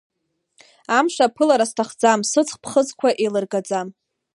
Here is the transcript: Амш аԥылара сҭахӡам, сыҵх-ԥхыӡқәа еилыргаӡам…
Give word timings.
Амш 0.97 1.15
аԥылара 1.25 1.65
сҭахӡам, 1.69 2.19
сыҵх-ԥхыӡқәа 2.29 3.09
еилыргаӡам… 3.21 3.87